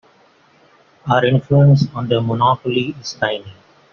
Our 1.07 1.25
influence 1.25 1.85
on 1.93 2.07
their 2.07 2.21
monopoly 2.21 2.95
is 2.99 3.13
tiny. 3.13 3.53